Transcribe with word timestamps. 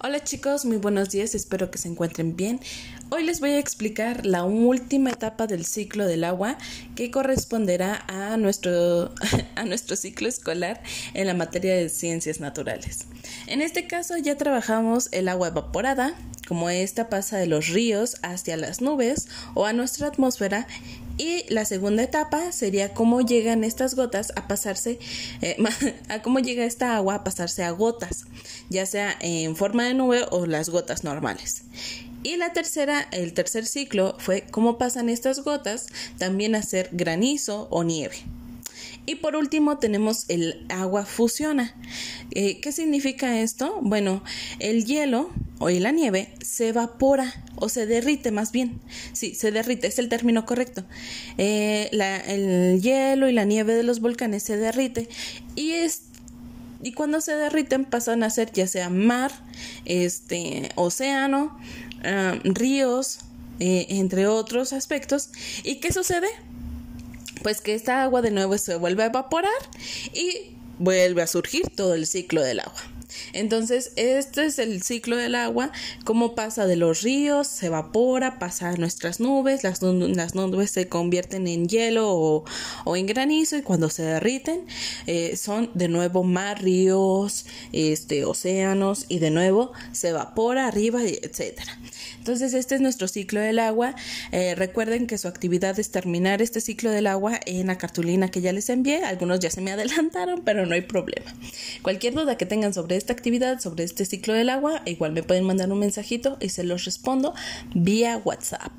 Hola 0.00 0.22
chicos, 0.22 0.64
muy 0.64 0.76
buenos 0.76 1.10
días, 1.10 1.34
espero 1.34 1.72
que 1.72 1.78
se 1.78 1.88
encuentren 1.88 2.36
bien. 2.36 2.60
Hoy 3.10 3.24
les 3.24 3.40
voy 3.40 3.50
a 3.50 3.58
explicar 3.58 4.24
la 4.24 4.44
última 4.44 5.10
etapa 5.10 5.48
del 5.48 5.66
ciclo 5.66 6.06
del 6.06 6.22
agua 6.22 6.56
que 6.94 7.10
corresponderá 7.10 8.04
a 8.06 8.36
nuestro, 8.36 9.12
a 9.56 9.64
nuestro 9.64 9.96
ciclo 9.96 10.28
escolar 10.28 10.80
en 11.14 11.26
la 11.26 11.34
materia 11.34 11.74
de 11.74 11.88
ciencias 11.88 12.38
naturales. 12.38 13.06
En 13.48 13.60
este 13.60 13.88
caso 13.88 14.16
ya 14.16 14.36
trabajamos 14.36 15.08
el 15.10 15.26
agua 15.26 15.48
evaporada, 15.48 16.14
como 16.46 16.70
esta 16.70 17.08
pasa 17.08 17.36
de 17.36 17.46
los 17.46 17.66
ríos 17.66 18.18
hacia 18.22 18.56
las 18.56 18.80
nubes 18.80 19.26
o 19.54 19.66
a 19.66 19.72
nuestra 19.72 20.06
atmósfera 20.06 20.68
y 21.18 21.44
la 21.52 21.64
segunda 21.64 22.02
etapa 22.02 22.52
sería 22.52 22.94
cómo 22.94 23.20
llegan 23.20 23.64
estas 23.64 23.94
gotas 23.94 24.32
a 24.36 24.48
pasarse, 24.48 24.98
eh, 25.42 25.56
a 26.08 26.22
cómo 26.22 26.38
llega 26.38 26.64
esta 26.64 26.96
agua 26.96 27.16
a 27.16 27.24
pasarse 27.24 27.64
a 27.64 27.72
gotas, 27.72 28.24
ya 28.70 28.86
sea 28.86 29.16
en 29.20 29.56
forma 29.56 29.84
de 29.84 29.94
nube 29.94 30.24
o 30.30 30.46
las 30.46 30.70
gotas 30.70 31.04
normales. 31.04 31.64
Y 32.22 32.36
la 32.36 32.52
tercera, 32.52 33.06
el 33.12 33.32
tercer 33.32 33.66
ciclo 33.66 34.16
fue 34.18 34.44
cómo 34.50 34.78
pasan 34.78 35.08
estas 35.08 35.40
gotas 35.40 35.86
también 36.18 36.54
a 36.54 36.62
ser 36.62 36.88
granizo 36.92 37.68
o 37.70 37.84
nieve. 37.84 38.16
Y 39.06 39.14
por 39.16 39.36
último 39.36 39.78
tenemos 39.78 40.26
el 40.28 40.66
agua 40.68 41.06
fusiona. 41.06 41.74
Eh, 42.32 42.60
¿Qué 42.60 42.72
significa 42.72 43.40
esto? 43.40 43.78
Bueno, 43.80 44.22
el 44.58 44.84
hielo 44.84 45.30
o 45.58 45.68
la 45.70 45.92
nieve 45.92 46.34
se 46.40 46.68
evapora 46.68 47.32
o 47.56 47.68
se 47.68 47.86
derrite 47.86 48.30
más 48.30 48.52
bien. 48.52 48.80
Sí, 49.12 49.34
se 49.34 49.50
derrite, 49.50 49.86
es 49.86 49.98
el 49.98 50.08
término 50.08 50.46
correcto. 50.46 50.84
Eh, 51.36 51.90
el 51.92 52.80
hielo 52.80 53.28
y 53.28 53.32
la 53.32 53.44
nieve 53.44 53.74
de 53.74 53.82
los 53.82 54.00
volcanes 54.00 54.42
se 54.42 54.56
derrite 54.56 55.08
y 55.54 55.72
es 55.72 56.02
y 56.80 56.92
cuando 56.92 57.20
se 57.20 57.32
derriten 57.32 57.84
pasan 57.84 58.22
a 58.22 58.30
ser 58.30 58.52
ya 58.52 58.68
sea 58.68 58.88
mar, 58.88 59.32
este, 59.84 60.70
océano, 60.76 61.58
ah, 62.04 62.38
ríos, 62.44 63.18
eh, 63.58 63.86
entre 63.90 64.28
otros 64.28 64.72
aspectos. 64.72 65.30
¿Y 65.64 65.76
qué 65.76 65.92
sucede? 65.92 66.28
pues 67.42 67.60
que 67.60 67.74
esta 67.74 68.02
agua 68.02 68.22
de 68.22 68.30
nuevo 68.30 68.56
se 68.58 68.76
vuelve 68.76 69.04
a 69.04 69.06
evaporar 69.06 69.50
y 70.12 70.56
vuelve 70.78 71.22
a 71.22 71.26
surgir 71.26 71.68
todo 71.74 71.94
el 71.94 72.06
ciclo 72.06 72.42
del 72.42 72.60
agua. 72.60 72.97
Entonces, 73.32 73.92
este 73.96 74.46
es 74.46 74.58
el 74.58 74.82
ciclo 74.82 75.16
del 75.16 75.34
agua, 75.34 75.72
cómo 76.04 76.34
pasa 76.34 76.66
de 76.66 76.76
los 76.76 77.02
ríos, 77.02 77.46
se 77.46 77.66
evapora, 77.66 78.38
pasa 78.38 78.70
a 78.70 78.76
nuestras 78.76 79.20
nubes, 79.20 79.64
las, 79.64 79.82
nubes 79.82 80.70
se 80.70 80.88
convierten 80.88 81.46
en 81.46 81.68
hielo 81.68 82.44
o, 82.84 82.96
en 82.96 83.06
granizo 83.06 83.56
y 83.56 83.62
cuando 83.62 83.90
se 83.90 84.02
derriten 84.02 84.66
eh, 85.06 85.36
son 85.36 85.70
de 85.74 85.88
nuevo 85.88 86.24
más 86.24 86.60
ríos, 86.60 87.46
este, 87.72 88.24
océanos 88.24 89.06
y 89.08 89.18
de 89.18 89.30
nuevo 89.30 89.72
se 89.92 90.08
evapora 90.08 90.66
arriba, 90.66 91.00
etcétera. 91.02 91.78
Entonces, 92.18 92.52
este 92.52 92.74
es 92.74 92.82
nuestro 92.82 93.08
ciclo 93.08 93.40
del 93.40 93.58
agua. 93.58 93.94
Eh, 94.32 94.54
recuerden 94.54 95.06
que 95.06 95.16
su 95.16 95.28
actividad 95.28 95.78
es 95.78 95.90
terminar 95.90 96.42
este 96.42 96.60
ciclo 96.60 96.90
del 96.90 97.06
agua 97.06 97.40
en 97.46 97.68
la 97.68 97.78
cartulina 97.78 98.30
que 98.30 98.42
ya 98.42 98.52
les 98.52 98.68
envié. 98.68 99.02
Algunos 99.02 99.40
ya 99.40 99.50
se 99.50 99.62
me 99.62 99.72
adelantaron, 99.72 100.42
pero 100.44 100.66
no 100.66 100.74
hay 100.74 100.82
problema. 100.82 101.34
Cualquier 101.80 102.12
duda 102.12 102.36
que 102.36 102.44
tengan 102.44 102.74
sobre 102.74 102.97
esta 102.98 103.12
actividad, 103.12 103.60
sobre 103.60 103.84
este 103.84 104.04
ciclo 104.04 104.34
del 104.34 104.50
agua, 104.50 104.82
igual 104.84 105.12
me 105.12 105.22
pueden 105.22 105.44
mandar 105.44 105.70
un 105.72 105.78
mensajito 105.78 106.36
y 106.40 106.50
se 106.50 106.64
los 106.64 106.84
respondo 106.84 107.34
vía 107.74 108.20
WhatsApp. 108.24 108.72